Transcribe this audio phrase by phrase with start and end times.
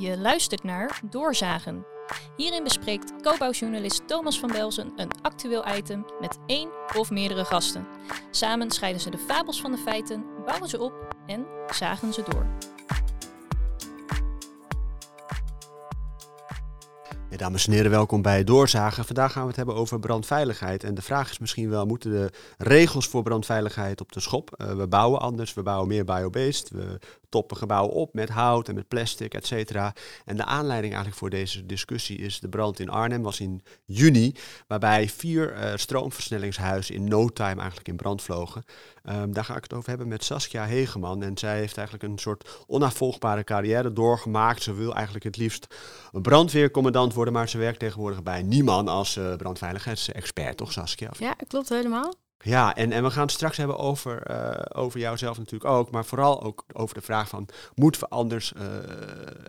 [0.00, 1.84] Je luistert naar Doorzagen.
[2.36, 7.86] Hierin bespreekt co-bouwjournalist Thomas van Belzen een actueel item met één of meerdere gasten.
[8.30, 12.46] Samen scheiden ze de fabels van de feiten, bouwen ze op en zagen ze door.
[17.30, 19.04] Ja, dames en heren, welkom bij Doorzagen.
[19.04, 20.84] Vandaag gaan we het hebben over brandveiligheid.
[20.84, 24.54] En de vraag is misschien wel, moeten de regels voor brandveiligheid op de schop?
[24.56, 26.98] Uh, we bouwen anders, we bouwen meer biobased, we
[27.30, 29.94] toppen gebouwen op met hout en met plastic, et cetera.
[30.24, 34.34] En de aanleiding eigenlijk voor deze discussie is de brand in Arnhem, was in juni,
[34.66, 38.64] waarbij vier uh, stroomversnellingshuizen in no time eigenlijk in brand vlogen.
[39.04, 41.22] Um, daar ga ik het over hebben met Saskia Hegeman.
[41.22, 44.62] En zij heeft eigenlijk een soort onafvolgbare carrière doorgemaakt.
[44.62, 45.74] Ze wil eigenlijk het liefst
[46.12, 51.10] een brandweercommandant worden, maar ze werkt tegenwoordig bij niemand als uh, brandveiligheidsexpert, toch Saskia?
[51.18, 52.14] Ja, klopt helemaal.
[52.42, 56.04] Ja, en, en we gaan het straks hebben over, uh, over jouzelf natuurlijk ook, maar
[56.04, 58.62] vooral ook over de vraag van, moeten we anders uh,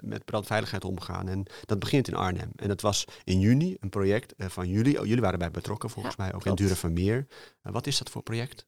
[0.02, 1.28] met brandveiligheid omgaan?
[1.28, 2.52] En dat begint in Arnhem.
[2.56, 5.00] En dat was in juni, een project uh, van jullie.
[5.00, 6.60] Oh, jullie waren bij betrokken volgens ja, mij, ook klopt.
[6.60, 7.28] in Duren van Meer.
[7.62, 8.66] wat is dat voor project?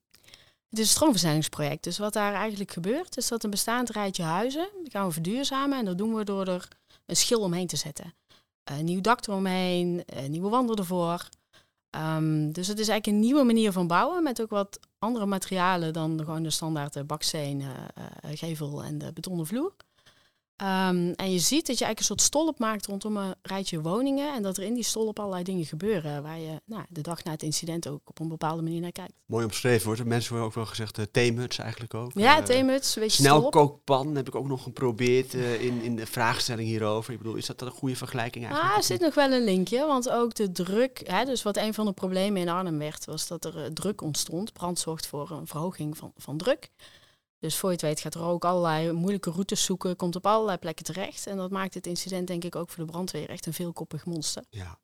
[0.69, 1.83] Het is een stroomversnellingsproject.
[1.83, 5.79] Dus wat daar eigenlijk gebeurt, is dat een bestaand rijtje huizen, die gaan we verduurzamen.
[5.79, 6.67] En dat doen we door er
[7.05, 8.13] een schil omheen te zetten.
[8.63, 11.29] Een nieuw dak eromheen, een nieuwe wandel ervoor.
[11.95, 15.94] Um, dus het is eigenlijk een nieuwe manier van bouwen met ook wat andere materialen
[15.94, 19.73] dan gewoon de standaard baksteen, uh, uh, gevel en de betonnen vloer.
[20.61, 24.33] Um, en je ziet dat je eigenlijk een soort stolp maakt rondom een rijtje woningen.
[24.33, 26.23] En dat er in die stolp allerlei dingen gebeuren.
[26.23, 29.13] Waar je nou, de dag na het incident ook op een bepaalde manier naar kijkt.
[29.25, 30.05] Mooi omschreven wordt.
[30.05, 32.11] Mensen worden ook wel gezegd uh, theemuts eigenlijk ook.
[32.13, 32.97] Ja, uh, theemuts.
[33.05, 37.13] Snelkookpan heb ik ook nog geprobeerd uh, in, in de vraagstelling hierover.
[37.13, 38.73] Ik bedoel, is dat een goede vergelijking eigenlijk?
[38.73, 39.85] Ah, er zit nog wel een linkje.
[39.85, 41.01] Want ook de druk.
[41.03, 44.53] Hè, dus wat een van de problemen in Arnhem werd, was dat er druk ontstond.
[44.53, 46.69] Brand zorgt voor een verhoging van, van druk.
[47.44, 50.58] Dus voor je het weet gaat er ook allerlei moeilijke routes zoeken, komt op allerlei
[50.58, 51.27] plekken terecht.
[51.27, 54.44] En dat maakt het incident denk ik ook voor de brandweer echt een veelkoppig monster.
[54.50, 54.80] Ja.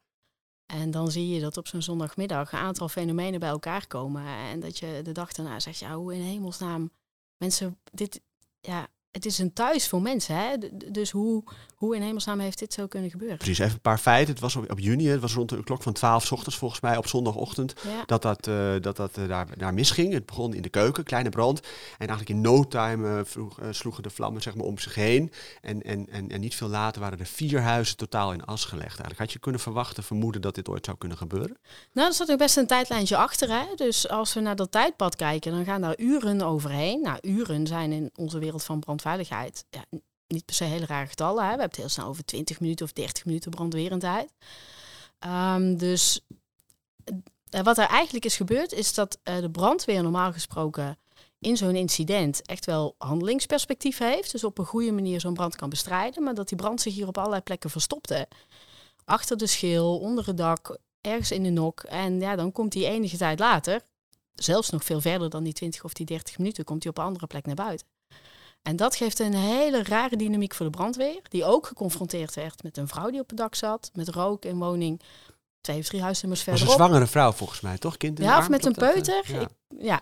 [0.66, 4.26] En dan zie je dat op zo'n zondagmiddag een aantal fenomenen bij elkaar komen.
[4.26, 6.92] En dat je de dag daarna zegt, ja, hoe in hemelsnaam
[7.38, 8.22] mensen dit,
[8.60, 10.36] ja, het is een thuis voor mensen.
[10.36, 10.56] Hè?
[10.92, 11.44] Dus hoe,
[11.76, 13.38] hoe in hemelsnaam heeft dit zo kunnen gebeuren?
[13.38, 14.34] Precies, even een paar feiten.
[14.34, 16.82] Het was op, op juni, het was rond de klok van 12 s ochtends volgens
[16.82, 18.04] mij op zondagochtend ja.
[18.06, 20.14] dat dat, uh, dat, dat uh, daar, daar misging.
[20.14, 21.60] Het begon in de keuken, kleine brand.
[21.98, 25.32] En eigenlijk in no time uh, vroeg, sloegen de vlammen zeg maar, om zich heen.
[25.62, 28.88] En, en, en, en niet veel later waren er vier huizen totaal in as gelegd.
[28.88, 31.58] Eigenlijk had je kunnen verwachten, vermoeden dat dit ooit zou kunnen gebeuren?
[31.92, 33.50] Nou, er zat ook best een tijdlijntje achter.
[33.50, 33.66] Hè?
[33.76, 37.02] Dus als we naar dat tijdpad kijken, dan gaan daar uren overheen.
[37.02, 39.66] Nou, uren zijn in onze wereld van brand brandveiligheid.
[40.28, 41.44] Niet per se hele rare getallen.
[41.44, 41.44] Hè.
[41.44, 44.32] We hebben het heel snel over 20 minuten of 30 minuten brandwerendheid.
[45.26, 46.20] Um, dus
[47.52, 50.98] uh, wat er eigenlijk is gebeurd, is dat uh, de brandweer normaal gesproken
[51.40, 54.32] in zo'n incident echt wel handelingsperspectief heeft.
[54.32, 56.24] Dus op een goede manier zo'n brand kan bestrijden.
[56.24, 58.28] Maar dat die brand zich hier op allerlei plekken verstopte.
[59.06, 61.84] Achter de schil, onder het dak, ergens in de nok.
[61.84, 63.82] En ja, dan komt hij enige tijd later,
[64.34, 67.04] zelfs nog veel verder dan die 20 of die 30 minuten, komt hij op een
[67.04, 67.88] andere plek naar buiten.
[68.62, 72.78] En dat geeft een hele rare dynamiek voor de brandweer, die ook geconfronteerd werd met
[72.78, 75.02] een vrouw die op het dak zat, met rook in woning
[75.62, 76.68] twee of drie huisnummers verderop.
[76.68, 77.98] Was een zwangere vrouw volgens mij, toch?
[77.98, 79.24] Kind in ja, of met een dat, peuter.
[79.30, 79.42] uh, ja.
[79.42, 79.50] Ik,
[79.82, 80.02] ja.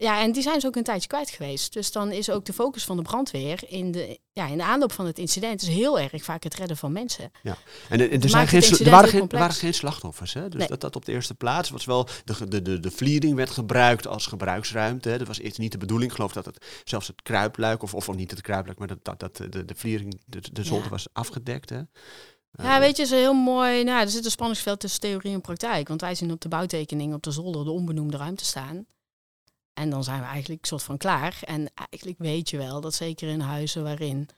[0.00, 1.72] Ja, en die zijn ze ook een tijdje kwijt geweest.
[1.72, 4.92] Dus dan is ook de focus van de brandweer in de, ja, in de aanloop
[4.92, 7.30] van het incident is heel erg vaak het redden van mensen.
[7.42, 7.56] Ja,
[7.88, 10.32] en er, er, zijn geen, er, waren, geen, er waren geen slachtoffers.
[10.32, 10.48] Hè?
[10.48, 10.68] Dus nee.
[10.68, 12.08] dat dat op de eerste plaats was wel.
[12.24, 15.08] De, de, de, de vliering werd gebruikt als gebruiksruimte.
[15.08, 15.18] Hè?
[15.18, 16.10] Dat was iets niet de bedoeling.
[16.10, 19.20] Ik geloof dat het zelfs het kruipluik, of, of niet het kruipluik, maar dat, dat,
[19.20, 20.90] dat de, de vliering, de, de zolder ja.
[20.90, 21.70] was afgedekt.
[21.70, 21.80] Hè?
[22.52, 23.84] Ja, weet je, is heel mooi.
[23.84, 25.88] Nou, er zit een spanningsveld tussen theorie en praktijk.
[25.88, 28.86] Want wij zien op de bouwtekening op de zolder de onbenoemde ruimte staan.
[29.78, 31.38] En dan zijn we eigenlijk soort van klaar.
[31.44, 34.28] En eigenlijk weet je wel dat zeker in huizen waarin.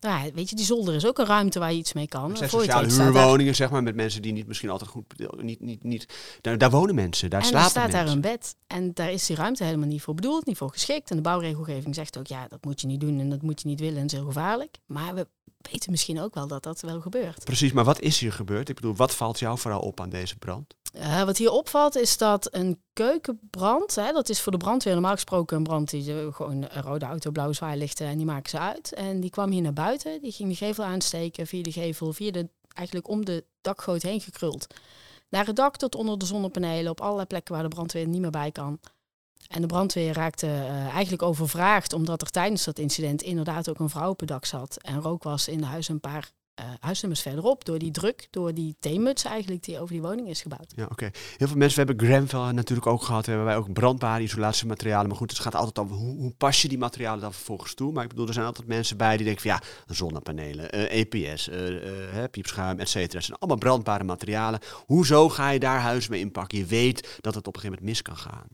[0.00, 2.36] Nou ja, weet je, die zolder is ook een ruimte waar je iets mee kan.
[2.36, 5.04] Zijn sociale huurwoningen, zeg maar, met mensen die niet misschien altijd goed.
[5.42, 6.06] Niet, niet, niet,
[6.40, 8.56] daar, daar wonen mensen, daar en slapen staat daar een bed.
[8.66, 11.10] En daar is die ruimte helemaal niet voor bedoeld, niet voor geschikt.
[11.10, 13.68] En de bouwregelgeving zegt ook, ja, dat moet je niet doen en dat moet je
[13.68, 14.76] niet willen en dat is heel gevaarlijk.
[14.86, 15.26] Maar we
[15.70, 17.44] weten misschien ook wel dat dat wel gebeurt.
[17.44, 18.68] Precies, maar wat is hier gebeurd?
[18.68, 20.74] Ik bedoel, wat valt jou vooral op aan deze brand?
[20.98, 25.12] Uh, wat hier opvalt is dat een keukenbrand, hè, dat is voor de brandweer normaal
[25.12, 28.92] gesproken een brand die gewoon een rode auto, blauwe zwaailichten en die maken ze uit.
[28.92, 32.30] En die kwam hier naar buiten, die ging de gevel aansteken via de gevel, via
[32.30, 34.66] de, eigenlijk om de dakgoot heen gekruld.
[35.28, 38.30] Naar het dak tot onder de zonnepanelen, op allerlei plekken waar de brandweer niet meer
[38.30, 38.80] bij kan.
[39.48, 43.90] En de brandweer raakte uh, eigenlijk overvraagd omdat er tijdens dat incident inderdaad ook een
[43.90, 46.30] vrouw op het dak zat en rook was in de huis een paar
[46.60, 50.42] uh, huisnummers verderop, door die druk, door die theemuts eigenlijk die over die woning is
[50.42, 50.72] gebouwd.
[50.76, 51.10] Ja, oké.
[51.36, 55.08] Heel veel mensen, we hebben Grenfell natuurlijk ook gehad, we hebben wij ook brandbare isolatiematerialen.
[55.08, 57.92] Maar goed, het gaat altijd om hoe, hoe, pas je die materialen dan vervolgens toe.
[57.92, 62.24] Maar ik bedoel, er zijn altijd mensen bij die denken van ja, zonnepanelen, EPS, uh,
[62.30, 63.16] piepschuim, et cetera.
[63.16, 64.60] Het zijn allemaal brandbare materialen.
[64.86, 66.58] Hoezo ga je daar huis mee inpakken?
[66.58, 68.46] Je weet dat het op een gegeven moment mis kan gaan.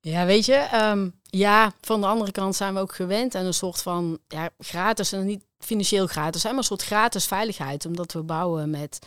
[0.00, 3.54] Ja, weet je, ehm, ja, van de andere kant zijn we ook gewend aan een
[3.54, 8.22] soort van ja, gratis en niet financieel gratis, maar een soort gratis veiligheid, omdat we
[8.22, 8.98] bouwen met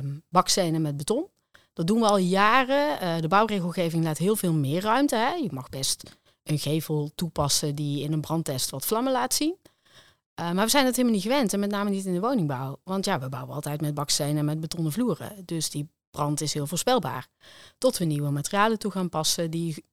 [0.00, 1.26] um, bakstenen met beton.
[1.72, 3.02] Dat doen we al jaren.
[3.02, 5.16] Uh, de bouwregelgeving laat heel veel meer ruimte.
[5.16, 5.32] Hè.
[5.32, 9.56] Je mag best een gevel toepassen die in een brandtest wat vlammen laat zien.
[10.40, 12.80] Uh, maar we zijn het helemaal niet gewend en met name niet in de woningbouw.
[12.84, 15.42] Want ja, we bouwen altijd met bakstenen en met betonnen vloeren.
[15.44, 17.28] Dus die brand is heel voorspelbaar.
[17.78, 19.84] Tot we nieuwe materialen toe gaan passen die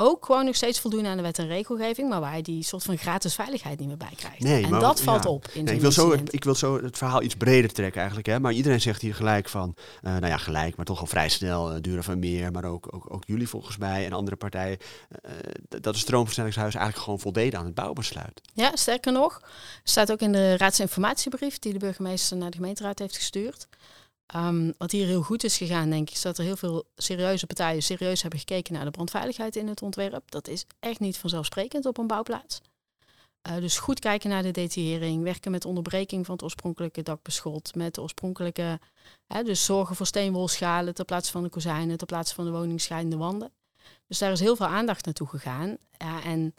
[0.00, 2.82] ook gewoon nog steeds voldoen aan de wet en regelgeving, maar waar je die soort
[2.82, 4.40] van gratis veiligheid niet meer bij krijgt.
[4.40, 5.48] Nee, en dat valt op.
[5.52, 8.28] In nee, ik, wil zo, ik wil zo het verhaal iets breder trekken eigenlijk.
[8.28, 8.40] Hè?
[8.40, 11.74] Maar iedereen zegt hier gelijk van, uh, nou ja, gelijk, maar toch al vrij snel,
[11.74, 14.78] uh, duren van meer, maar ook, ook, ook jullie volgens mij en andere partijen,
[15.24, 15.30] uh,
[15.68, 18.40] dat de stroomversnellingshuis eigenlijk gewoon voldeed aan het bouwbesluit.
[18.52, 19.42] Ja, sterker nog,
[19.84, 23.66] staat ook in de raadsinformatiebrief die de burgemeester naar de gemeenteraad heeft gestuurd.
[24.36, 27.46] Um, wat hier heel goed is gegaan, denk ik, is dat er heel veel serieuze
[27.46, 30.30] partijen serieus hebben gekeken naar de brandveiligheid in het ontwerp.
[30.30, 32.60] Dat is echt niet vanzelfsprekend op een bouwplaats.
[33.48, 37.94] Uh, dus goed kijken naar de detaillering, werken met onderbreking van het oorspronkelijke dakbeschot, met
[37.94, 38.80] de oorspronkelijke,
[39.26, 43.16] hè, dus zorgen voor steenwolschalen ter plaatse van de kozijnen, ter plaatse van de woningscheidende
[43.16, 43.52] wanden.
[44.06, 45.76] Dus daar is heel veel aandacht naartoe gegaan.
[45.98, 46.54] Ja, en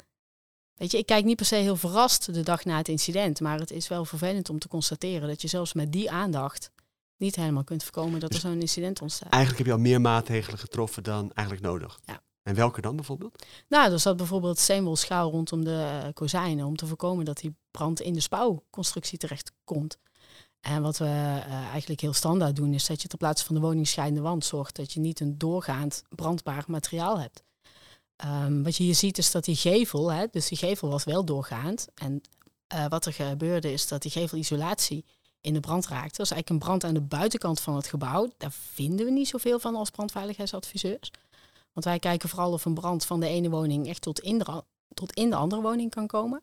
[0.75, 3.59] weet je, ik kijk niet per se heel verrast de dag na het incident, maar
[3.59, 6.71] het is wel vervelend om te constateren dat je zelfs met die aandacht
[7.19, 9.31] niet helemaal kunt voorkomen dat er dus zo'n incident ontstaat.
[9.31, 11.99] Eigenlijk heb je al meer maatregelen getroffen dan eigenlijk nodig.
[12.05, 12.21] Ja.
[12.43, 13.45] En welke dan bijvoorbeeld?
[13.67, 18.01] Nou, er zat bijvoorbeeld steenwolschaal rondom de uh, kozijnen om te voorkomen dat die brand
[18.01, 19.97] in de spouwconstructie terecht komt.
[20.59, 23.61] En wat we uh, eigenlijk heel standaard doen, is dat je ter plaatse van de
[23.61, 27.43] woningscheidende wand zorgt dat je niet een doorgaand brandbaar materiaal hebt.
[28.25, 31.25] Um, wat je hier ziet is dat die gevel, hè, dus die gevel was wel
[31.25, 31.87] doorgaand.
[31.95, 32.21] En
[32.73, 35.05] uh, wat er gebeurde is dat die gevelisolatie
[35.41, 36.17] in de brand raakte.
[36.17, 38.29] Dat is eigenlijk een brand aan de buitenkant van het gebouw.
[38.37, 41.11] Daar vinden we niet zoveel van als brandveiligheidsadviseurs.
[41.73, 44.63] Want wij kijken vooral of een brand van de ene woning echt tot in de,
[44.93, 46.41] tot in de andere woning kan komen.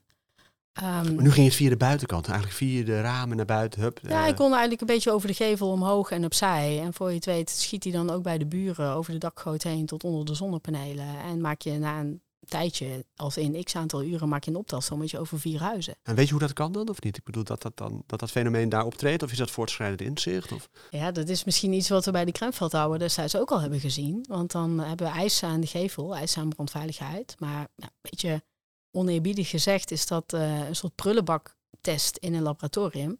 [0.83, 3.81] Um, maar nu ging het via de buitenkant, eigenlijk via de ramen naar buiten.
[3.81, 4.29] Hup, ja, uh.
[4.29, 6.81] ik kon eigenlijk een beetje over de gevel omhoog en opzij.
[6.81, 9.63] En voor je het weet schiet hij dan ook bij de buren over de dakgoot
[9.63, 11.21] heen tot onder de zonnepanelen.
[11.21, 12.21] En maak je na een
[12.51, 15.95] tijdje, als in x aantal uren, maak je een optelsommetje over vier huizen.
[16.03, 17.17] En weet je hoe dat kan dan, of niet?
[17.17, 20.53] Ik bedoel, dat dat, dan, dat, dat fenomeen daar optreedt, of is dat voortschrijdend inzicht?
[20.53, 20.69] Of?
[20.91, 24.25] Ja, dat is misschien iets wat we bij de Kremveldhouwer destijds ook al hebben gezien.
[24.29, 27.35] Want dan hebben we eisen aan de gevel, eisen aan brandveiligheid.
[27.39, 28.43] Maar ja, een beetje
[28.91, 33.19] oneerbiedig gezegd is dat uh, een soort prullenbaktest in een laboratorium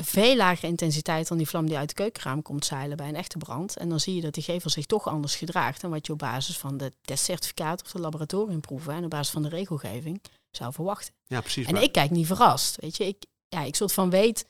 [0.00, 3.38] veel lagere intensiteit dan die vlam die uit het keukenraam komt zeilen bij een echte
[3.38, 3.76] brand.
[3.76, 6.18] En dan zie je dat die gevel zich toch anders gedraagt dan wat je op
[6.18, 11.14] basis van de testcertificaat of de laboratoriumproeven en op basis van de regelgeving zou verwachten.
[11.26, 11.66] Ja, precies.
[11.66, 12.76] En ik kijk niet verrast.
[12.80, 14.46] Weet je, ik, ja, ik soort van weet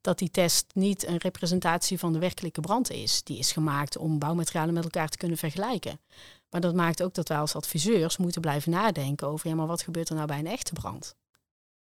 [0.00, 3.22] dat die test niet een representatie van de werkelijke brand is.
[3.22, 6.00] Die is gemaakt om bouwmaterialen met elkaar te kunnen vergelijken.
[6.50, 9.82] Maar dat maakt ook dat wij als adviseurs moeten blijven nadenken over, ja, maar wat
[9.82, 11.14] gebeurt er nou bij een echte brand?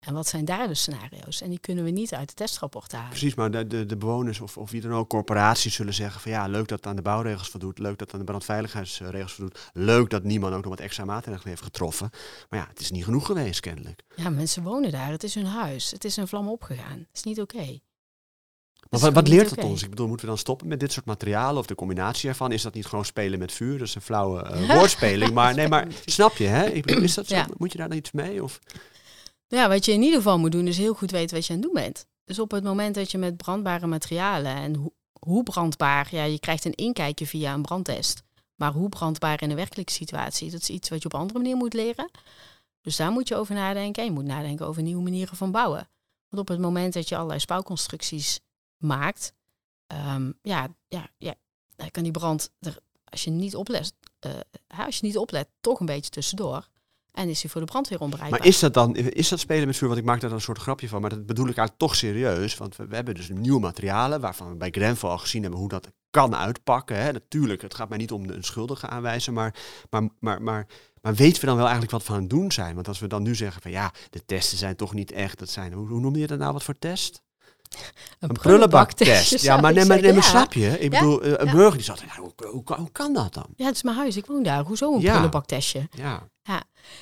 [0.01, 1.41] En wat zijn daar de scenario's?
[1.41, 3.09] En die kunnen we niet uit de testrapport halen.
[3.09, 6.31] Precies, maar de, de, de bewoners of, of wie dan ook, corporaties zullen zeggen van
[6.31, 9.69] ja, leuk dat het aan de bouwregels voldoet, leuk dat het aan de brandveiligheidsregels voldoet,
[9.73, 12.09] leuk dat niemand ook nog wat extra maatregelen heeft getroffen.
[12.49, 14.03] Maar ja, het is niet genoeg geweest kennelijk.
[14.15, 17.23] Ja, mensen wonen daar, het is hun huis, het is een vlam opgegaan, het is
[17.23, 17.79] niet oké.
[18.89, 19.83] Maar wat, wat leert dat ons?
[19.83, 22.51] Ik bedoel, moeten we dan stoppen met dit soort materialen of de combinatie ervan?
[22.51, 23.77] Is dat niet gewoon spelen met vuur?
[23.77, 25.33] Dat is een flauwe uh, woordspeling.
[25.33, 26.65] maar nee, maar snap je, hè?
[26.65, 27.43] Ik bedoel, is dat zo?
[27.57, 28.43] Moet je daar dan iets mee?
[28.43, 28.59] Of?
[29.51, 31.59] Ja, wat je in ieder geval moet doen, is heel goed weten wat je aan
[31.59, 32.05] het doen bent.
[32.23, 36.65] Dus op het moment dat je met brandbare materialen en hoe brandbaar, ja, je krijgt
[36.65, 38.23] een inkijkje via een brandtest.
[38.55, 41.39] Maar hoe brandbaar in een werkelijke situatie, dat is iets wat je op een andere
[41.39, 42.11] manier moet leren.
[42.81, 44.01] Dus daar moet je over nadenken.
[44.01, 45.89] En je moet nadenken over nieuwe manieren van bouwen.
[46.29, 48.39] Want op het moment dat je allerlei spouwconstructies
[48.77, 49.33] maakt,
[49.87, 51.35] um, ja, ja, ja,
[51.75, 53.93] dan kan die brand, er, als je niet oplet,
[54.25, 54.31] uh,
[54.85, 56.67] als je niet oplet, toch een beetje tussendoor.
[57.11, 58.39] En is hij voor de brandweer onbereikbaar.
[58.39, 59.87] Maar is dat dan, is dat spelen met vuur?
[59.87, 62.57] Want ik maak daar een soort grapje van, maar dat bedoel ik eigenlijk toch serieus.
[62.57, 65.91] Want we, hebben dus nieuwe materialen, waarvan we bij Grenfell al gezien hebben hoe dat
[66.09, 66.97] kan uitpakken.
[66.97, 67.11] Hè.
[67.11, 69.55] Natuurlijk, het gaat mij niet om een schuldige aanwijzen, maar,
[69.89, 70.67] maar, maar, maar,
[71.01, 72.75] maar weten we dan wel eigenlijk wat we aan het doen zijn?
[72.75, 75.49] Want als we dan nu zeggen van ja, de testen zijn toch niet echt, dat
[75.49, 77.21] zijn, hoe, hoe noem je dat nou, wat voor test?
[78.19, 79.41] Een prullenbaktest.
[79.41, 80.79] Ja, maar, nee, maar, nee, maar snap je?
[80.79, 80.99] Ik Ja.
[80.99, 81.51] bedoel, eh, een Ja.
[81.51, 83.45] burger die zat, ja, hoe, hoe, kan- hoe kan dat dan?
[83.55, 84.17] Ja, het is mijn huis.
[84.17, 84.63] Ik woon daar.
[84.63, 85.11] Hoezo een Ja.
[85.11, 85.87] prullenbaktestje?
[85.91, 86.29] Ja,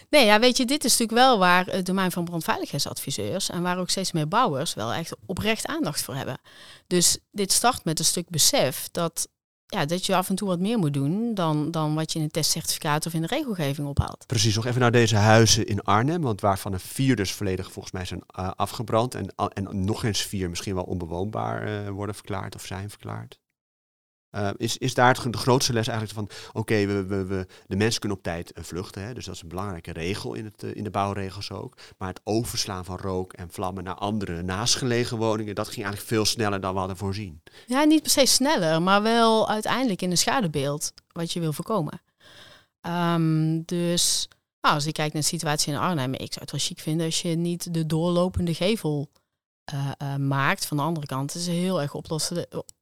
[0.09, 3.77] Nee, ja, weet je, dit is natuurlijk wel waar het domein van brandveiligheidsadviseurs en waar
[3.77, 6.39] ook steeds meer bouwers wel echt oprecht aandacht voor hebben.
[6.87, 9.27] Dus dit start met een stuk besef dat,
[9.69, 12.25] ja, dat je af en toe wat meer moet doen dan, dan wat je in
[12.25, 14.23] een testcertificaat of in de regelgeving ophaalt.
[14.27, 14.55] precies.
[14.55, 18.05] Nog even naar deze huizen in Arnhem, want waarvan er vier dus volledig volgens mij
[18.05, 22.65] zijn eh, afgebrand en, en nog eens vier misschien wel onbewoonbaar eh, worden verklaard of
[22.65, 23.39] zijn verklaard.
[24.29, 27.99] Eh, is, is daar de grootste les eigenlijk van, oké, we, we, we, de mensen
[27.99, 30.75] kunnen op tijd eh, vluchten, hè, dus dat is een belangrijke regel in, het, eh,
[30.75, 31.77] in de bouwregels ook.
[31.97, 36.25] Maar het overslaan van rook en vlammen naar andere naastgelegen woningen, dat ging eigenlijk veel
[36.25, 37.41] sneller dan we hadden voorzien.
[37.67, 42.01] Ja, niet per se sneller, maar wel uiteindelijk in een schadebeeld wat je wil voorkomen.
[42.81, 44.27] Ehm, dus
[44.61, 47.05] nou, als ik kijk naar de situatie in Arnhem, ik zou het wel chic vinden
[47.05, 49.09] als je niet de doorlopende gevel
[49.63, 50.65] eh, maakt.
[50.65, 51.93] Van de andere kant is heel erg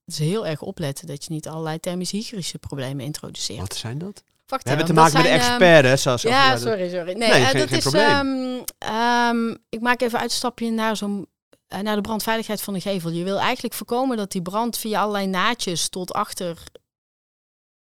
[0.07, 3.59] is heel erg opletten dat je niet allerlei thermisch-hygrische problemen introduceert.
[3.59, 4.23] Wat zijn dat?
[4.45, 5.95] We hebben te maken met de zijn, ehm, expert, hè?
[5.97, 7.13] Zoals ja, de- sorry, sorry.
[7.13, 7.83] Nee, Nee, eh, geen- dat geen is.
[7.83, 8.05] probleem.
[8.07, 11.27] ehm, ehm, ik maak even uitstapje naar zo'n.
[11.67, 13.09] eh, naar de brandveiligheid van de gevel.
[13.11, 16.63] Je wil eigenlijk voorkomen dat die brand via allerlei naadjes tot achter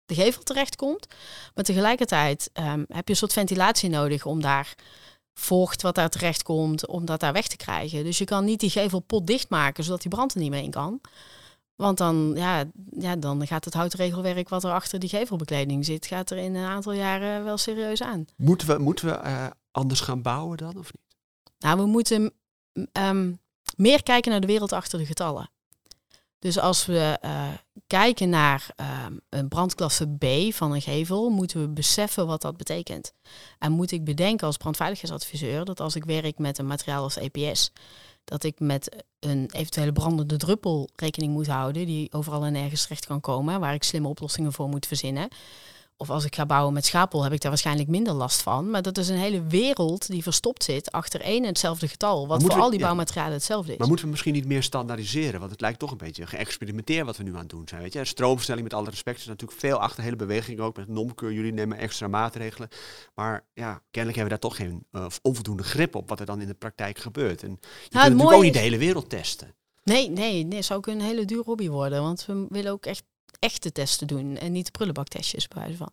[0.06, 1.08] de gevel terechtkomt.
[1.56, 4.74] Maar tegelijkertijd ehm, heb je een soort ventilatie nodig om daar
[5.34, 8.04] vocht wat daar terecht komt, om dat daar weg te krijgen.
[8.04, 10.72] Dus je kan niet die gevel potdicht maken, zodat die brand er niet meer in
[10.72, 11.02] kan.
[11.76, 12.64] Want dan, ja,
[13.00, 16.66] ja, dan gaat het houtregelwerk wat er achter die gevelbekleding zit, gaat er in een
[16.66, 18.26] aantal jaren wel serieus aan.
[18.36, 21.16] Moeten we, moeten we eh, anders gaan bouwen dan, of niet?
[21.60, 22.34] Nou, we moeten
[22.92, 23.32] ehm,
[23.76, 25.50] meer kijken naar de wereld achter de getallen.
[26.40, 27.48] Dus als we eh,
[27.88, 33.14] kijken naar ehm, een brandklasse B van een gevel, moeten we beseffen wat dat betekent.
[33.60, 37.72] En moet ik bedenken als brandveiligheidsadviseur dat als ik werk met een materiaal als EPS,
[38.24, 43.06] dat ik met een eventuele brandende druppel rekening moet houden, die overal en nergens terecht
[43.06, 45.28] kan komen, waar ik slimme oplossingen voor moet verzinnen.
[46.04, 48.70] Of als ik ga bouwen met schapel, heb ik daar waarschijnlijk minder last van.
[48.70, 52.28] Maar dat is een hele wereld die verstopt zit achter één en hetzelfde getal.
[52.28, 52.86] Wat voor we- al die ja.
[52.86, 53.78] bouwmaterialen hetzelfde is.
[53.78, 55.40] Maar moeten we misschien niet meer standaardiseren?
[55.40, 57.82] Want het lijkt toch een beetje geëxperimenteerd wat we nu aan het doen zijn.
[57.82, 58.06] Weet je?
[58.06, 60.04] Stroomversnelling met alle respect is natuurlijk veel achter.
[60.04, 61.32] Hele beweging ook met nomkeur.
[61.32, 62.70] Jullie nemen extra maatregelen.
[63.16, 66.42] Maar ja, kennelijk hebben we daar toch geen uh, onvoldoende grip op wat er dan
[66.42, 67.44] in de praktijk gebeurt.
[67.44, 67.58] En je
[67.90, 69.56] kunt natuurlijk ook niet de hele wereld testen.
[69.84, 72.02] Nee, nee, nee, zou ook een hele duur hobby worden.
[72.02, 73.04] Want we willen ook echt
[73.44, 75.92] echte testen doen en niet prullenbaktestjes bij wijze van.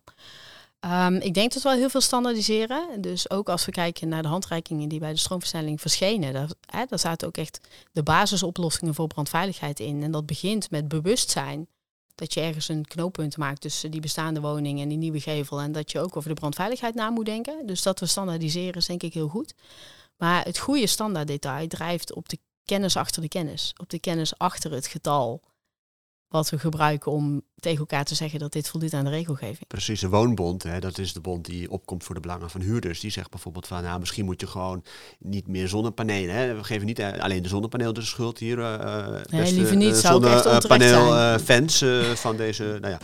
[0.79, 3.01] Ehm, ik denk dat we wel heel veel standaardiseren.
[3.01, 6.85] Dus ook als we kijken naar de handreikingen die bij de stroomversnelling verschenen, daar, hè,
[6.85, 7.59] daar zaten ook echt
[7.91, 10.03] de basisoplossingen voor brandveiligheid in.
[10.03, 11.67] En dat begint met bewustzijn
[12.15, 15.59] dat je ergens een knooppunt maakt tussen die bestaande woning en die nieuwe gevel.
[15.61, 17.65] En dat je ook over de brandveiligheid na moet denken.
[17.65, 19.53] Dus dat we standaardiseren is denk ik heel goed.
[20.17, 23.73] Maar het goede standaarddetail drijft op de kennis achter de kennis.
[23.77, 25.41] Op de kennis achter het getal
[26.31, 29.67] wat we gebruiken om tegen elkaar te zeggen dat dit voldoet aan de regelgeving.
[29.67, 32.99] Precies, de woonbond, hè, dat is de bond die opkomt voor de belangen van huurders.
[32.99, 34.83] Die zegt bijvoorbeeld van, nou, misschien moet je gewoon
[35.19, 36.35] niet meer zonnepanelen.
[36.35, 36.55] Hè.
[36.55, 38.59] We geven niet eh, alleen de zonnepaneel de schuld hier.
[38.59, 41.83] eh beste, liever niet, zou ook echt onterecht fans
[42.19, 42.99] van deze, nou ja.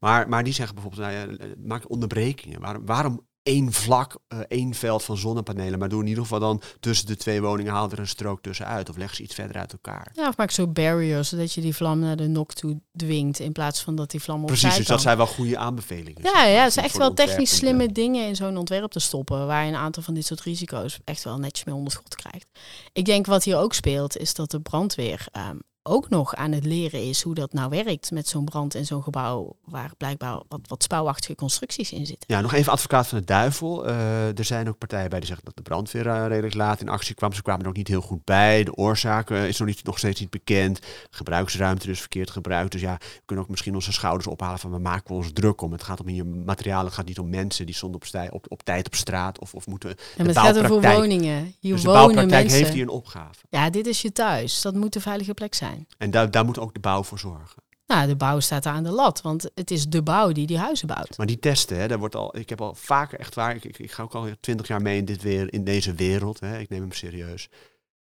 [0.00, 2.60] Maar, maar die zeggen bijvoorbeeld, nou ja, maak onderbrekingen.
[2.60, 6.62] Waarom, waarom één vlak, eh, één veld van zonnepanelen, maar doe in ieder geval dan
[6.80, 9.72] tussen de twee woningen, haal er een strook tussenuit of leg ze iets verder uit
[9.72, 10.10] elkaar.
[10.12, 13.52] Ja, of maak zo barriers, zodat je die vlam naar de nok toe dwingt in
[13.52, 16.22] plaats van dat die vlam opzij Precies, dus dat zijn wel goede aanbevelingen.
[16.22, 19.64] Ja, ja, het zijn echt wel technisch slimme dingen in zo'n ontwerp te stoppen, waar
[19.64, 22.46] je een aantal van dit soort risico's echt wel netjes mee onder schot krijgt.
[22.92, 26.64] Ik denk wat hier ook speelt, is dat de brandweer ehm, ook nog aan het
[26.64, 30.60] leren is hoe dat nou werkt met zo'n brand in zo'n gebouw waar blijkbaar wat,
[30.66, 32.34] wat spouwachtige constructies in zitten.
[32.34, 33.86] Ja, nog even advocaat van de duivel.
[33.86, 36.88] Eh, er zijn ook partijen bij die zeggen dat de brandweer eh, redelijk laat in
[36.88, 37.32] actie kwam.
[37.32, 38.64] Ze kwamen er ook niet heel goed bij.
[38.64, 40.78] De oorzaak eh, is nog, niet, nog steeds niet bekend.
[41.10, 42.72] Gebruiksruimte dus verkeerd gebruikt.
[42.72, 45.72] Dus ja, we kunnen ook misschien onze schouders ophalen van we maken ons druk om.
[45.72, 48.46] Het gaat om hier materialen, het gaat niet om mensen die stonden op, stij, op,
[48.48, 49.38] op tijd op straat.
[49.38, 51.54] Of, of moeten En het de gaat over bouwpraktijk- woningen.
[51.60, 52.58] Hier Dus de bouwpraktijk mensen.
[52.58, 53.40] heeft hier een opgave.
[53.50, 54.62] Ja, dit is je thuis.
[54.62, 55.73] Dat moet een veilige plek zijn.
[55.98, 57.62] En daar, daar moet ook de bouw voor zorgen.
[57.86, 60.58] Nou, de bouw staat daar aan de lat, want het is de bouw die die
[60.58, 61.16] huizen bouwt.
[61.16, 63.78] Maar die testen, hè, daar wordt al, ik heb al vaker echt waar, ik, ik,
[63.78, 66.68] ik ga ook al twintig jaar mee in, dit weer, in deze wereld, hè, ik
[66.68, 67.48] neem hem serieus.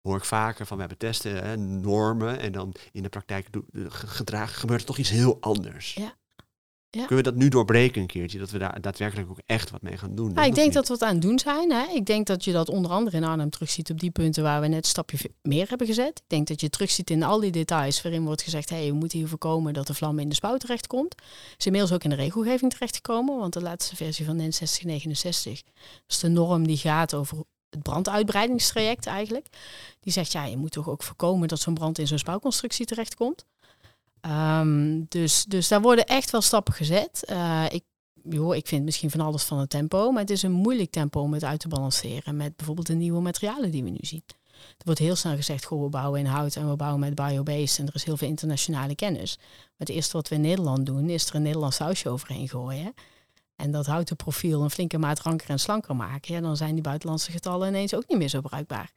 [0.01, 3.47] Hoor ik vaker van we hebben testen, hè, normen en dan in de praktijk
[3.87, 5.93] gedragen gebeurt er toch iets heel anders.
[5.93, 6.13] Ja.
[6.95, 7.05] Ja.
[7.05, 9.97] Kunnen we dat nu doorbreken een keertje, dat we daar daadwerkelijk ook echt wat mee
[9.97, 10.33] gaan doen?
[10.33, 10.75] Nou, ik denk niet?
[10.75, 11.71] dat we het aan het doen zijn.
[11.71, 11.83] Hè.
[11.93, 14.67] Ik denk dat je dat onder andere in Arnhem terugziet op die punten waar we
[14.67, 16.19] net een stapje meer hebben gezet.
[16.19, 19.17] Ik denk dat je terugziet in al die details waarin wordt gezegd, hey, we moeten
[19.17, 21.15] hier voorkomen dat de vlam in de spouw terechtkomt.
[21.57, 25.73] Is inmiddels ook in de regelgeving terechtgekomen, want de laatste versie van NEN 6069, dat
[26.07, 27.37] is de norm die gaat over
[27.69, 29.47] het branduitbreidingstraject eigenlijk.
[29.99, 33.45] Die zegt, ja, je moet toch ook voorkomen dat zo'n brand in zo'n spouwconstructie terechtkomt.
[34.23, 37.27] Ehm, dus, dus daar worden echt wel stappen gezet.
[37.29, 37.83] Uh, ik,
[38.29, 41.21] joh, ik vind misschien van alles van het tempo, maar het is een moeilijk tempo
[41.21, 44.23] om het uit te balanceren met bijvoorbeeld de nieuwe materialen die we nu zien.
[44.53, 47.79] Er wordt heel snel gezegd, goh, we bouwen in hout en we bouwen met biobased
[47.79, 49.37] en er is heel veel internationale kennis.
[49.37, 52.93] Maar het eerste wat we in Nederland doen, is er een Nederlands sausje overheen gooien.
[53.55, 56.33] En dat houten profiel een flinke maat ranker en slanker maken.
[56.33, 58.91] Ja, dan zijn die buitenlandse getallen ineens ook niet meer zo bruikbaar.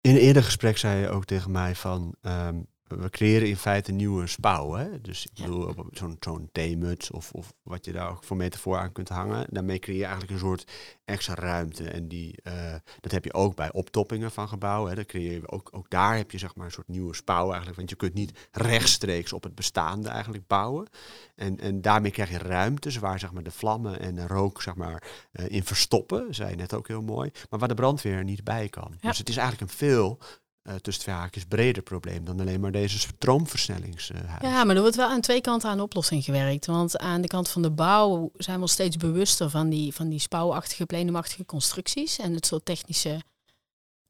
[0.00, 3.90] In een eerder gesprek zei je ook tegen mij van, ehm, we creëren in feite
[3.90, 4.72] een nieuwe spouw.
[4.72, 5.00] Hè?
[5.00, 8.92] Dus ik bedoel, zo'n zo'n theemuts of, of wat je daar ook voor metafoor aan
[8.92, 9.46] kunt hangen.
[9.50, 10.72] Daarmee creëer je eigenlijk een soort
[11.04, 11.88] extra ruimte.
[11.88, 14.88] En die, uh, dat heb je ook bij optoppingen van gebouwen.
[14.88, 14.94] Hè?
[14.94, 17.76] Dan creëer je ook, ook daar heb je zeg maar een soort nieuwe spouw eigenlijk.
[17.76, 20.88] Want je kunt niet rechtstreeks op het bestaande eigenlijk bouwen.
[21.34, 24.74] En, en daarmee krijg je ruimtes waar zeg maar, de vlammen en de rook zeg
[24.74, 26.34] maar, uh, in verstoppen.
[26.34, 27.30] Zei je net ook heel mooi.
[27.50, 28.94] Maar waar de brandweer niet bij kan.
[29.00, 30.18] Dus het is eigenlijk een veel
[30.68, 34.22] uh, tussen twee haakjes breder probleem dan alleen maar deze stroomversnellingshuis.
[34.40, 36.66] ja, maar er wordt wel aan twee kanten aan de oplossing gewerkt.
[36.66, 40.18] Want aan de kant van de bouw zijn we steeds bewuster van die, van die
[40.18, 43.22] spouwachtige, plenumachtige constructies en het soort technische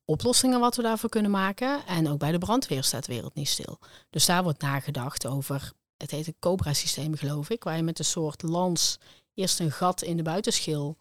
[0.04, 1.86] oplossingen wat we daarvoor kunnen maken.
[1.86, 3.78] En ook bij de brandweer staat de wereld niet stil.
[4.10, 8.04] Dus daar wordt nagedacht over, het heet het Cobra-systeem geloof ik, waar je met een
[8.04, 8.98] soort lans
[9.34, 10.96] eerst een gat in de buitenschil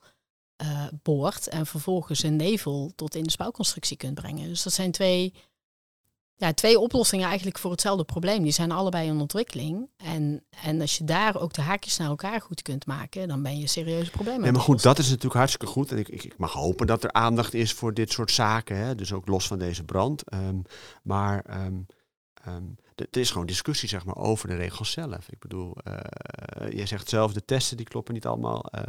[0.62, 4.48] uh, boort en vervolgens een nevel tot in de spouwconstructie kunt brengen.
[4.48, 5.34] Dus dat zijn twee,
[6.36, 8.44] ja, twee oplossingen eigenlijk voor hetzelfde probleem.
[8.44, 9.90] Die zijn allebei in ontwikkeling.
[9.98, 13.56] En, en als je daar ook de haakjes naar elkaar goed kunt maken, dan ben
[13.56, 14.42] je een serieus probleem.
[14.42, 15.92] Nee, maar goed, dat is natuurlijk hartstikke goed.
[15.92, 18.78] En ik, ik, ik, mag hopen dat er aandacht is voor dit soort zaken.
[18.78, 18.96] Hè?
[18.96, 20.34] Dus ook los van deze brand.
[20.34, 20.62] Um,
[21.04, 21.86] maar um,
[22.48, 25.30] um, het is gewoon discussie zeg maar, over de regels zelf.
[25.30, 28.66] Ik bedoel, uh, je zegt zelf, de testen die kloppen niet allemaal.
[28.76, 28.82] Uh,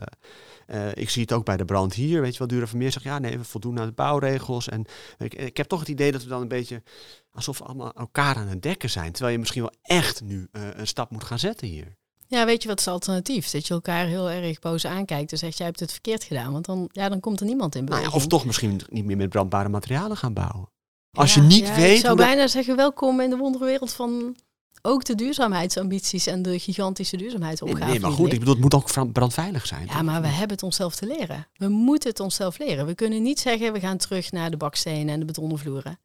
[0.67, 2.21] uh, ik zie het ook bij de brand hier.
[2.21, 4.69] Weet je wel, Dura van Meer zegt, ja nee, we voldoen aan de bouwregels.
[4.69, 4.85] En
[5.19, 6.83] ik, ik, heb toch het idee dat we dan een beetje
[7.31, 9.13] alsof we allemaal elkaar aan het dekken zijn.
[9.13, 11.97] Terwijl je misschien wel echt nu een stap moet gaan zetten hier.
[12.27, 13.51] Ja, weet je wat is het alternatief?
[13.51, 16.53] Dat je elkaar heel erg boos aankijkt en zegt, jij hebt het verkeerd gedaan.
[16.53, 19.17] Want dan, ja, dan komt er niemand in nou ja, Of toch misschien niet meer
[19.17, 20.69] met brandbare materialen gaan bouwen.
[21.15, 21.97] Als je niet ja, weet.
[21.97, 24.37] Ik zou bijna zeggen: welkom in de wonderwereld van
[24.83, 27.87] ook de duurzaamheidsambities en de gigantische duurzaamheidsopgaven.
[27.87, 29.87] Nee, maar goed, ik bedoel, het moet ook brandveilig zijn.
[29.87, 31.47] Ja, maar we hebben het onszelf te leren.
[31.57, 32.87] We moeten het onszelf leren.
[32.87, 35.99] We kunnen niet zeggen: we gaan terug naar de bakstenen en de betonnen vloeren.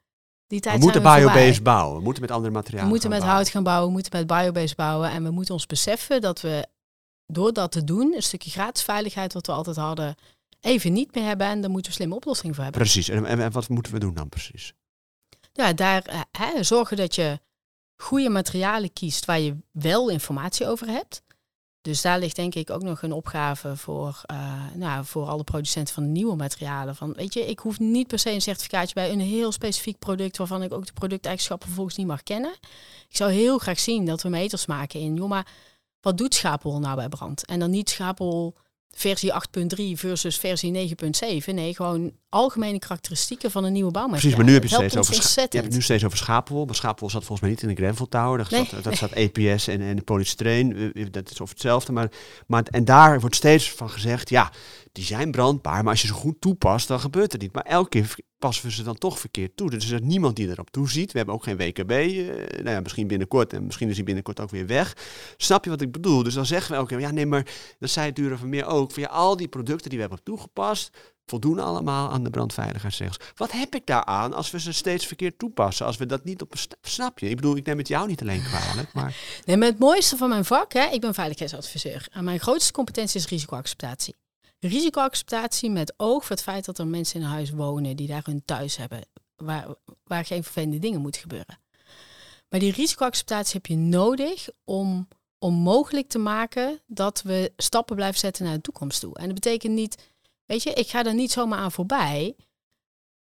[0.48, 1.98] Die tijd we moeten biobased bouwen.
[1.98, 2.86] We moeten met andere materialen.
[2.86, 3.88] We moeten met hout gaan bouwen.
[3.88, 5.12] We moeten met biobased bouwen.
[5.12, 6.68] En we moeten ons beseffen dat we
[7.26, 10.16] door dat te doen, een stukje gratis veiligheid wat we altijd hadden,
[10.62, 11.48] even niet meer hebben.
[11.48, 12.82] En daar moeten we slimme oplossingen voor hebben.
[12.82, 13.10] Precies.
[13.10, 14.74] En, en, en wat moeten we doen dan precies?
[15.54, 17.40] Ja, daar uh, hè, zorgen dat je
[17.96, 21.24] goede materialen kiest waar je wel informatie over hebt.
[21.82, 25.94] Dus daar ligt denk ik ook nog een opgave voor, uh, nou, voor alle producenten
[25.94, 26.96] van nieuwe materialen.
[26.96, 30.38] Van, weet je, ik hoef niet per se een certificaatje bij een heel specifiek product
[30.38, 32.54] waarvan ik ook de producteigenschappen vervolgens niet mag kennen.
[33.10, 35.48] Ik zou heel graag zien dat we meters maken in, joh, maar
[36.02, 37.46] wat doet schapel nou bij brand?
[37.46, 38.56] En dan niet schapel
[38.92, 40.96] versie 8.3 versus versie
[41.40, 41.54] 9.7.
[41.54, 44.36] Nee, gewoon algemene karakteristieken van een nieuwe bouwmateriaal.
[44.36, 46.66] Precies, maar nu heb je, steeds over, je hebt nu steeds over schapenwol.
[46.66, 48.38] Maar schapenwol zat volgens mij niet in de Grenfell Tower.
[48.38, 48.66] Dat, nee.
[48.66, 50.94] staat, dat staat EPS en, en polystyreen.
[51.12, 51.92] Dat is of hetzelfde.
[51.92, 52.12] Maar,
[52.48, 54.52] maar, en daar wordt steeds van gezegd, ja,
[54.92, 55.84] die zijn brandbaar.
[55.84, 57.54] Maar als je ze goed toepast, dan gebeurt er niet.
[57.54, 59.70] Maar elke keer passen we ze dan toch verkeerd toe.
[59.70, 61.12] Dus er is niemand die erop toeziet.
[61.12, 61.92] We hebben ook geen WKB.
[61.92, 62.28] Uh,
[62.64, 63.54] nou ja, misschien binnenkort.
[63.54, 64.98] En misschien is hij binnenkort ook weer weg.
[65.38, 66.24] Snap je wat ik bedoel?
[66.24, 67.46] Dus dan zeggen we elke keer, ja nee, maar
[67.80, 68.92] dat zei Duren van meer ook.
[68.92, 70.98] Van ja, al die producten die we hebben toegepast,
[71.30, 73.18] voldoen allemaal aan de brandveiligheidsregels.
[73.36, 75.86] Wat heb ik daaraan als we ze steeds verkeerd toepassen?
[75.86, 77.30] Als we dat niet op snap je?
[77.30, 79.16] Ik bedoel, ik neem het jou niet alleen kwalijk, maar...
[79.46, 82.08] Nee, maar het mooiste van mijn vak, hè, ik ben veiligheidsadviseur.
[82.12, 84.16] En mijn grootste competentie is risicoacceptatie.
[84.60, 88.42] Risicoacceptatie met oog voor het feit dat er mensen in huis wonen die daar hun
[88.46, 89.68] thuis hebben, waar,
[90.04, 91.60] waar geen vervelende dingen moeten gebeuren.
[92.50, 95.08] Maar die risicoacceptatie heb je nodig om,
[95.40, 99.18] om mogelijk te maken dat we stappen blijven zetten naar de toekomst toe.
[99.18, 100.09] En dat betekent niet,
[100.50, 102.36] weet je, ik ga er niet zomaar aan voorbij.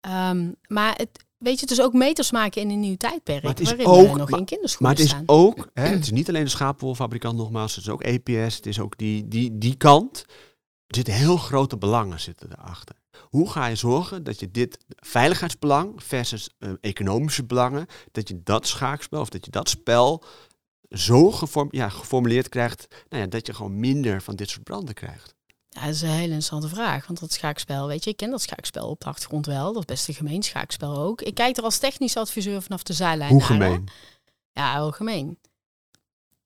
[0.08, 3.42] Um, maar het, weet je, het is ook meters maken in een nieuw tijdperk.
[3.42, 6.02] Maar het is waarin ook, nog maar, in kinderschoenen Maar het is ook, hè, het
[6.02, 9.58] is niet alleen de schaapwolfabrikant nogmaals, het is ook EPS, het is ook die, die,
[9.58, 10.24] die kant.
[10.86, 12.96] Er zitten heel grote belangen zitten erachter.
[13.20, 18.66] Hoe ga je zorgen dat je dit veiligheidsbelang versus uh, economische belangen, dat je dat
[18.66, 20.24] schaakspel of dat je dat spel
[20.88, 24.94] zo geform, ja, geformuleerd krijgt, nou ja, dat je gewoon minder van dit soort branden
[24.94, 25.34] krijgt?
[25.74, 27.06] Ja, dat is een hele interessante vraag.
[27.06, 29.72] Want dat schaakspel, weet je, ik ken dat schaakspel op de achtergrond wel.
[29.72, 31.22] Dat is best een gemeen schaakspel ook.
[31.22, 33.88] Ik kijk er als technisch adviseur vanaf de zijlijn Hoe gemeen?
[34.52, 35.38] Ja, heel gemeen.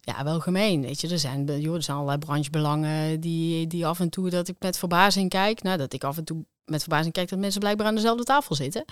[0.00, 0.82] Ja, wel gemeen.
[0.82, 4.48] Weet je, er zijn, joh, er zijn allerlei branchebelangen die, die af en toe dat
[4.48, 5.62] ik met verbazing kijk.
[5.62, 8.54] Nou, dat ik af en toe met verbazing kijk dat mensen blijkbaar aan dezelfde tafel
[8.54, 8.84] zitten.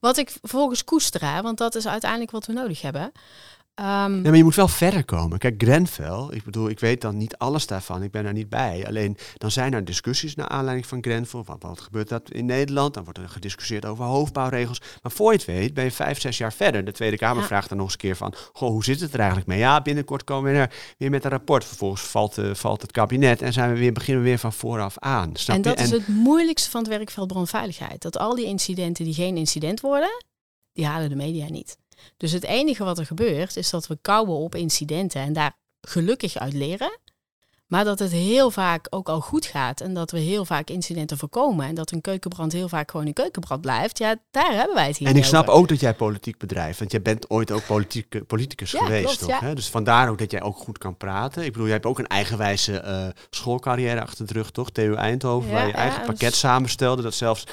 [0.00, 3.12] Wat ik vervolgens koester, hè, want dat is uiteindelijk wat we nodig hebben.
[3.76, 5.38] Ehm, Ja, maar je moet wel verder komen.
[5.38, 8.02] Kijk, Grenfell, ik bedoel, ik weet dan niet alles daarvan.
[8.02, 8.86] Ik ben daar niet bij.
[8.86, 11.42] Alleen dan zijn er discussies naar aanleiding van Grenfell.
[11.44, 12.94] Wat, wat gebeurt dat in Nederland?
[12.94, 14.80] Dan wordt er gediscussieerd over hoofdbouwregels.
[15.02, 16.84] Maar voor je het weet, ben je vijf, zes jaar verder.
[16.84, 17.46] De Tweede Kamer Ja.
[17.48, 18.34] vraagt dan nog eens een keer van...
[18.52, 19.58] Goh, hoe zit het er eigenlijk mee?
[19.58, 21.64] Ja, binnenkort komen we weer, weer met een rapport.
[21.64, 24.98] Vervolgens valt, eh, valt het kabinet en zijn we weer, beginnen we weer van vooraf
[24.98, 25.30] aan.
[25.32, 25.68] Snap en je?
[25.68, 28.02] dat is het moeilijkste van het werkveld brandveiligheid.
[28.02, 30.24] Dat al die incidenten die geen incident worden,
[30.72, 31.76] die halen de media niet.
[32.16, 36.36] Dus het enige wat er gebeurt, is dat we kouwen op incidenten en daar gelukkig
[36.36, 36.98] uit leren.
[37.66, 41.18] Maar dat het heel vaak ook al goed gaat en dat we heel vaak incidenten
[41.18, 41.66] voorkomen.
[41.66, 43.98] En dat een keukenbrand heel vaak gewoon een keukenbrand blijft.
[43.98, 45.60] Ja, daar hebben wij het hier En ik snap over.
[45.60, 49.18] ook dat jij politiek bedrijft, want jij bent ooit ook politiek, politicus Ja, geweest, klopt,
[49.18, 49.28] toch?
[49.28, 49.40] ja.
[49.40, 49.54] Hè?
[49.54, 51.44] Dus vandaar ook dat jij ook goed kan praten.
[51.44, 54.70] Ik bedoel, jij hebt ook een eigenwijze eh, schoolcarrière achter de rug, toch?
[54.70, 57.44] TU Eindhoven, Ja, waar je eigen pakket samenstelde, dat zelfs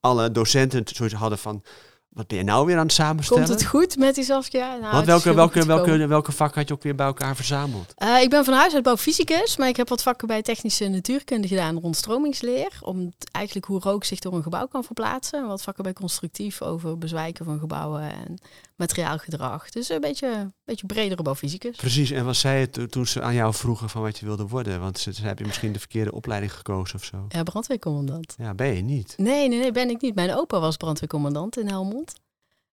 [0.00, 1.62] alle docenten zoiets hadden van,
[2.10, 3.44] wat ben je nou weer aan het samenstellen?
[3.44, 4.76] Komt het goed met die Saskia?
[4.76, 7.92] Nou, Want welke, welke, welke, welke vak had je ook weer bij elkaar verzameld?
[7.96, 11.48] Eh, ik ben van huis uit bouwfysicus, maar ik heb wat vakken bij technische natuurkunde
[11.48, 12.78] gedaan rond stromingsleer.
[12.80, 15.40] Om eigenlijk hoe rook zich door een gebouw kan verplaatsen.
[15.40, 18.38] En wat vakken bij constructief over bezwijken van gebouwen en
[18.80, 19.70] materiaalgedrag.
[19.70, 21.76] Dus een beetje, een beetje bredere bouwfysicus.
[21.76, 24.46] Precies, en wat zei je to- toen ze aan jou vroegen van wat je wilde
[24.46, 24.80] worden?
[24.80, 27.24] Want ze, ze heb je misschien de verkeerde opleiding gekozen of zo.
[27.28, 28.34] Ja, brandweercommandant.
[28.38, 29.14] Ja, ben je niet.
[29.16, 30.14] Nee, nee, nee, ben ik niet.
[30.14, 32.12] Mijn opa was brandweercommandant in Helmond.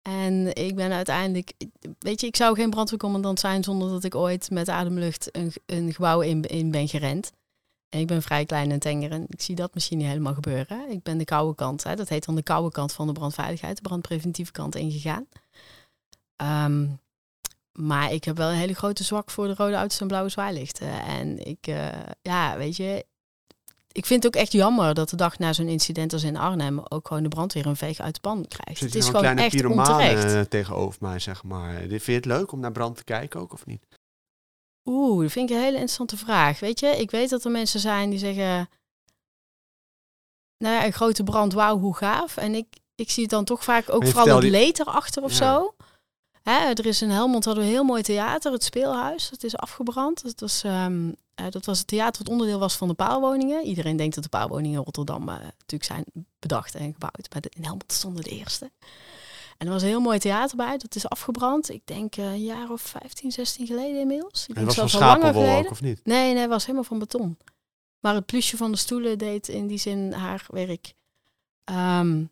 [0.01, 1.53] En ik ben uiteindelijk,
[1.99, 5.93] weet je, ik zou geen brandweercommandant zijn zonder dat ik ooit met ademlucht een, een
[5.93, 7.31] gebouw in, in ben gerend.
[7.89, 10.89] En ik ben vrij klein en tenger en ik zie dat misschien niet helemaal gebeuren.
[10.89, 13.75] Ik ben de koude kant, hè, dat heet dan de koude kant van de brandveiligheid,
[13.75, 15.25] de brandpreventieve kant ingegaan.
[16.41, 16.87] Ehm,
[17.71, 21.01] maar ik heb wel een hele grote zwak voor de rode auto's en blauwe zwaailichten.
[21.01, 21.87] En ik, eh,
[22.21, 23.05] ja, weet je,
[23.91, 26.79] ik vind het ook echt jammer dat de dag na zo'n incident als in Arnhem
[26.89, 28.79] ook gewoon de brandweer een veeg uit de pan krijgt.
[28.81, 30.33] Zit Het is nou gewoon kleine echt onterecht.
[30.33, 31.73] eh, tegenover mij, zeg maar.
[31.87, 33.85] Vind je het leuk om naar brand te kijken ook, of niet?
[34.85, 36.59] Oeh, dat vind ik een hele interessante vraag.
[36.59, 38.69] Weet je, ik weet dat er mensen zijn die zeggen...
[40.57, 42.37] Nou ja, een grote brand, wauw, hoe gaaf.
[42.37, 45.31] En ik, ik zie het dan toch vaak ook vooral het vertelde- leed erachter of
[45.31, 45.35] Ja.
[45.37, 45.75] zo.
[46.43, 49.29] Hè, er is in Helmond hadden we een heel mooi theater, het Speelhuis.
[49.29, 50.23] Dat is afgebrand.
[50.23, 53.63] Dat was, ehm, eh, dat was het theater wat onderdeel was van de paalwoningen.
[53.65, 56.03] Iedereen denkt dat de paalwoningen in Rotterdam eh, natuurlijk zijn
[56.39, 57.27] bedacht en gebouwd.
[57.31, 58.71] Maar de- in Helmond stonden de eerste.
[59.57, 60.77] En er was een heel mooi theater bij.
[60.77, 61.69] Dat is afgebrand.
[61.69, 64.45] Ik denk eh, een jaar of 15, 16 geleden inmiddels.
[64.47, 65.55] Ik En was van geleden.
[65.65, 65.99] ook, of niet?
[66.05, 67.37] Nee, nee, het was helemaal van beton.
[67.99, 70.93] Maar het plusje van de stoelen deed in die zin haar werk.
[71.63, 72.23] Ehm,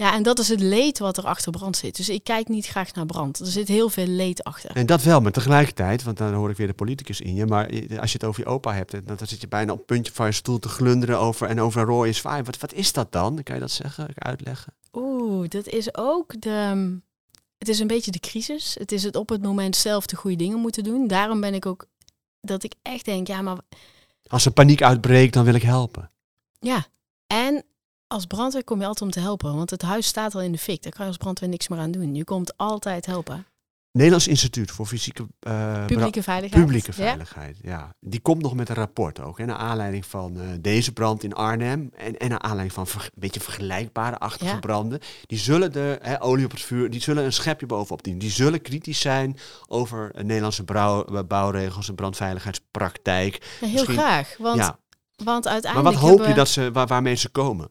[0.00, 1.96] ja, en dat is het leed wat er achter brand zit.
[1.96, 3.38] Dus ik kijk niet graag naar brand.
[3.38, 4.70] Er zit heel veel leed achter.
[4.70, 7.46] En dat wel, maar tegelijkertijd, want dan hoor ik weer de politicus in je.
[7.46, 7.64] Maar
[8.00, 10.12] als je het over je opa hebt, dan, dan zit je bijna op het puntje
[10.12, 12.42] van je stoel te glunderen over en over een rode zwaai.
[12.42, 13.42] Wat, wat is dat dan?
[13.42, 14.74] Kan je dat zeggen, uitleggen?
[14.92, 16.98] Oeh, dat is ook de...
[17.58, 18.76] Het is een beetje de crisis.
[18.78, 21.06] Het is het op het moment zelf de goede dingen moeten doen.
[21.06, 21.86] Daarom ben ik ook...
[22.40, 23.58] Dat ik echt denk, ja, maar
[24.26, 26.10] Als er paniek uitbreekt, dan wil ik helpen.
[26.60, 26.86] Ja,
[27.26, 27.64] en
[28.10, 29.56] als brandweer kom je altijd om te helpen.
[29.56, 30.82] Want het huis staat al in de fik.
[30.82, 32.14] Daar kan je als brandweer niks meer aan doen.
[32.14, 33.44] Je komt altijd helpen.
[33.92, 36.62] Nederlands Instituut voor Fysieke Bra- Publieke veiligheid.
[36.64, 37.94] Publieke veiligheid, ja.
[38.00, 39.38] Die komt nog met een rapport ook.
[39.38, 41.90] Hè, naar aanleiding van eh, deze brand in Arnhem.
[41.96, 44.58] En, en naar aanleiding van een beetje vergelijkbare achtige Ja.
[44.58, 45.00] branden.
[45.26, 48.20] Die zullen de hè, olie op het vuur, die zullen een schepje bovenop dienen.
[48.22, 53.34] Die zullen kritisch zijn over eh, Nederlandse brouw- bouwregels en brandveiligheidspraktijk.
[53.60, 54.34] Ja, heel Misschien- graag.
[54.38, 54.78] Want, ja,
[55.24, 55.94] want maar uiteindelijk.
[55.98, 57.70] wat hoop je dat ze, waar, waarmee ze komen?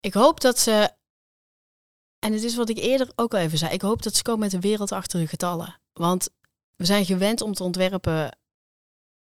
[0.00, 0.90] Ik hoop dat ze.
[2.18, 3.72] En het is wat ik eerder ook al even zei.
[3.72, 5.80] Ik hoop dat ze komen met een wereld achter de getallen.
[5.92, 6.28] Want
[6.76, 8.38] we zijn gewend om te ontwerpen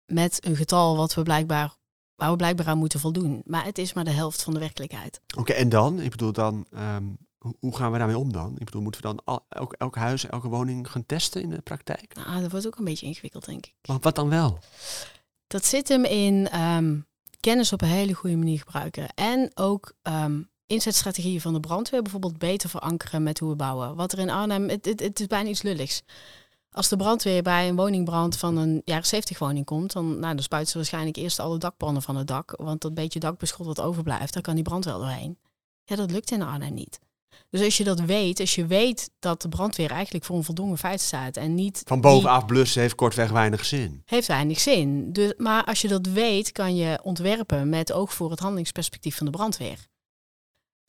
[0.06, 1.76] met een getal wat we blijkbaar,
[2.15, 3.41] waar we blijkbaar aan moeten voldoen.
[3.45, 5.21] Maar het is maar de helft van de werkelijkheid.
[5.38, 6.00] Oké, en dan?
[6.00, 7.06] Ik bedoel dan, ehm,
[7.38, 8.54] hoe, hoe gaan we daarmee om dan?
[8.58, 11.62] Ik bedoel, moeten we dan al, elk, elk huis, elke woning gaan testen in de
[11.62, 12.15] praktijk?
[12.15, 13.74] Nou, dat wordt ook een beetje ingewikkeld, denk ik.
[13.88, 14.60] Maar wat dan wel?
[15.47, 17.00] Dat zit hem in ehm,
[17.39, 19.13] kennis op een hele goede manier gebruiken.
[19.13, 20.41] En ook ehm,
[20.72, 23.96] inzetstrategieën van de brandweer bijvoorbeeld beter verankeren met hoe we bouwen.
[23.96, 26.02] Wat er in Arnhem, het, het, het is bijna iets lulligs.
[26.72, 30.44] Als de brandweer bij een woningbrand van een jaren 70 woning komt, dan, nou, dan
[30.44, 32.54] spuiten ze waarschijnlijk eerst alle dakpannen van het dak.
[32.58, 35.38] Want dat beetje dakbeschot wat overblijft, daar kan die brand wel doorheen.
[35.84, 37.00] Ja, dat lukt in Arnhem niet.
[37.50, 40.78] Dus als je dat weet, als je weet dat de brandweer eigenlijk voor een voldongen
[40.78, 44.02] feit staat en niet Van bovenaf blussen heeft kortweg weinig zin.
[44.06, 45.12] heeft weinig zin.
[45.12, 49.26] Dus, maar als je dat weet, kan je ontwerpen met oog voor het handelingsperspectief van
[49.26, 49.90] de brandweer.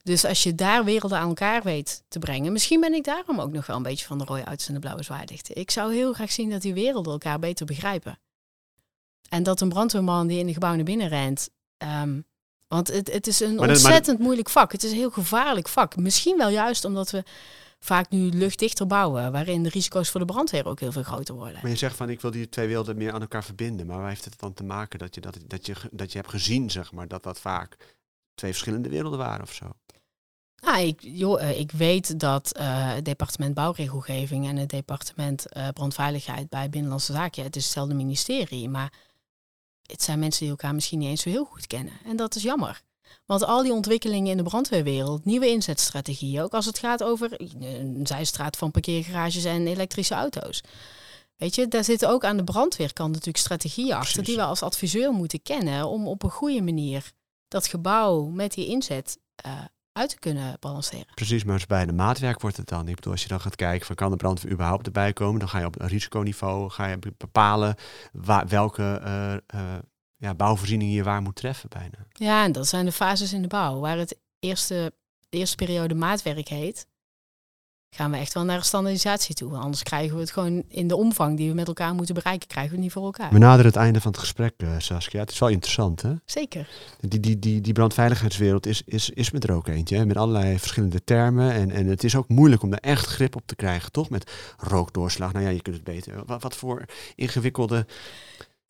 [0.03, 3.51] Dus als je daar werelden aan elkaar weet te brengen, misschien ben ik daarom ook
[3.51, 5.55] nog wel een beetje van de rode en de blauwe zwaailichten.
[5.55, 8.19] Ik zou heel graag zien dat die werelden elkaar beter begrijpen.
[9.29, 12.19] En dat een brandweerman die in een gebouw naar binnen rent, ehm,
[12.67, 14.71] Want het, het is een Maar dat- maar ontzettend moeilijk vak.
[14.71, 15.95] Het is een heel gevaarlijk vak.
[15.95, 17.23] Misschien wel juist omdat we
[17.79, 21.59] vaak nu luchtdichter bouwen, waarin de risico's voor de brandweer ook heel veel groter worden.
[21.61, 23.85] Maar je zegt van ik wil die twee werelden meer aan elkaar verbinden.
[23.85, 26.29] Maar waar heeft het dan te maken dat je, dat, dat je, dat je hebt
[26.29, 27.77] gezien, zeg maar, dat dat vaak
[28.35, 29.65] twee verschillende werelden waren of zo?
[30.65, 35.67] Ah, ik, joh, eh, ik weet dat eh, het departement bouwregelgeving en het departement eh,
[35.67, 38.93] brandveiligheid bij Binnenlandse Zaken, het is hetzelfde ministerie, maar
[39.81, 41.93] het zijn mensen die elkaar misschien niet eens zo heel goed kennen.
[42.05, 42.81] En dat is jammer.
[43.25, 48.07] Want al die ontwikkelingen in de brandweerwereld, nieuwe inzetstrategieën, ook als het gaat over een
[48.07, 50.63] zijstraat van parkeergarages en elektrische auto's.
[51.35, 54.25] Weet je, daar zitten ook aan de brandweerkant natuurlijk strategieën achter Precies.
[54.25, 57.11] die we als adviseur moeten kennen om op een goede manier
[57.47, 59.17] dat gebouw met die inzet
[59.93, 61.13] uit te kunnen balanceren.
[61.15, 62.87] Precies, maar bij de maatwerk wordt het dan.
[62.87, 65.49] Ik bedoel, als je dan gaat kijken van kan de brandweer überhaupt erbij komen, dan
[65.49, 67.75] ga je op een risiconiveau ga je be- bepalen
[68.11, 68.99] waar, welke
[69.47, 69.75] eh,
[70.17, 72.07] ja, bouwvoorziening je waar moet treffen bijna.
[72.09, 73.79] Ja, en dat zijn de fases in de bouw.
[73.79, 74.93] Waar het eerste,
[75.29, 76.87] de eerste periode maatwerk heet,
[77.95, 79.55] gaan we echt wel naar een standaardisatie toe.
[79.55, 82.71] Anders krijgen we het gewoon in de omvang die we met elkaar moeten bereiken, krijgen
[82.71, 83.31] we het niet voor elkaar.
[83.31, 85.19] We naderen het einde van het gesprek, eh, Saskia.
[85.19, 86.13] Het is wel interessant, hè?
[86.25, 86.67] Zeker.
[86.99, 90.05] Die, die, die, die brandveiligheidswereld is, is, is met er ook eentje, hè?
[90.05, 91.51] met allerlei verschillende termen.
[91.51, 94.09] En, en het is ook moeilijk om daar echt grip op te krijgen, toch?
[94.09, 95.33] Met rookdoorslag.
[95.33, 96.23] Nou ja, je kunt het beter.
[96.25, 97.85] Wat, wat voor ingewikkelde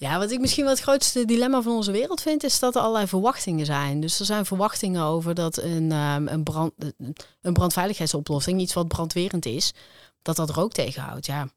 [0.03, 2.81] Ja, wat ik misschien wel het grootste dilemma van onze wereld vind, is dat er
[2.81, 3.99] allerlei verwachtingen zijn.
[3.99, 6.73] Dus er zijn verwachtingen over dat een, ehm, een, brand,
[7.41, 9.73] een brandveiligheidsoplossing, iets wat brandwerend is,
[10.21, 11.25] dat dat rook tegenhoudt.
[11.25, 11.47] Ja,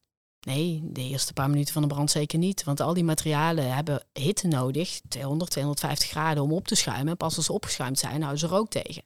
[0.41, 2.65] nee, de eerste paar minuten van de brand zeker niet.
[2.65, 7.09] Want al die materialen hebben hitte nodig, 200, 250 graden, om op te schuimen.
[7.09, 9.03] En pas als ze opgeschuimd zijn, houden ze rook tegen.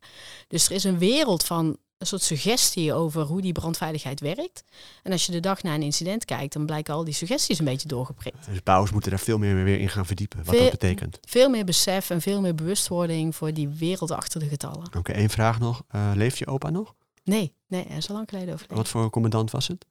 [0.49, 4.65] Dus er is een wereld van een soort suggestie over hoe die brandveiligheid werkt.
[5.03, 7.65] En als je de dag na een incident kijkt, dan blijken al die suggesties een
[7.65, 8.47] beetje doorgeprikt.
[8.51, 11.19] Dus bouwers moeten daar veel meer weer in gaan verdiepen, wat Veel- dat betekent.
[11.29, 14.87] veel meer besef en veel meer bewustwording voor die wereld achter de getallen.
[14.97, 15.83] Oké, één vraag nog.
[15.89, 16.95] Eh, leeft je opa nog?
[17.25, 18.77] Nee, nee, hij is al lang geleden overleden.
[18.77, 19.87] Wat voor commandant was het?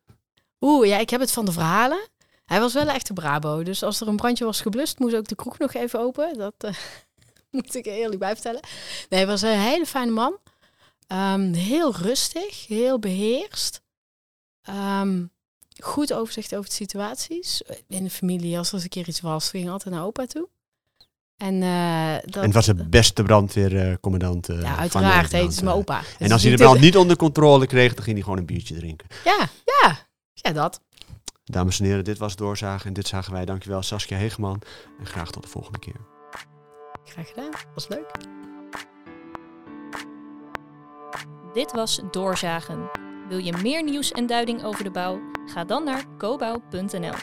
[0.62, 2.08] Oeh, ja, ik heb het van de verhalen.
[2.46, 3.64] Hij was wel een echte Brabo.
[3.64, 6.38] Dus als er een brandje was geblust, moest ook de kroeg nog even open.
[6.38, 6.74] Dat eh,
[7.52, 8.62] moet ik er eerlijk bij vertellen.
[9.10, 10.38] Nee, hij was een hele fijne man.
[11.10, 13.82] Ehm, heel rustig, heel beheerst.
[14.62, 15.26] Ehm,
[15.84, 17.62] goed overzicht over de situaties.
[17.88, 20.50] In de familie, als er eens een keer iets was, ging altijd naar opa toe.
[21.38, 25.32] En, eh, dat, en het was de beste brandweercommandant eh Ja, uiteraard.
[25.32, 25.76] Heet is mijn eh.
[25.76, 26.02] opa.
[26.20, 28.76] En als hij de brand niet onder controle kreeg, dan ging hij gewoon een biertje
[28.76, 29.08] drinken.
[29.24, 29.98] Ja, ja,
[30.34, 30.82] ja, dat.
[31.44, 33.46] Dames en heren, dit was Doorzagen en dit zagen wij.
[33.46, 34.62] Dankjewel Saskia Hegeman
[35.00, 36.00] en graag tot de volgende keer.
[37.04, 37.52] Graag gedaan.
[37.74, 38.39] Was leuk.
[41.54, 42.90] Dit was Doorzagen.
[43.28, 45.20] Wil je meer nieuws en duiding over de bouw?
[45.46, 47.14] Ga dan naar cobouw.nl.